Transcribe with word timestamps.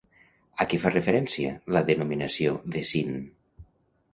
A 0.63 0.65
què 0.71 0.77
fa 0.85 0.91
referència 0.95 1.51
la 1.77 1.83
denominació 1.91 2.57
de 2.77 2.83
Syn? 2.95 3.21